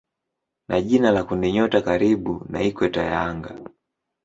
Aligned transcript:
ni 0.67 0.81
jina 0.81 1.11
la 1.11 1.23
kundinyota 1.23 1.81
karibu 1.81 2.45
na 2.49 2.59
ikweta 2.61 3.03
ya 3.03 3.21
anga. 3.21 3.59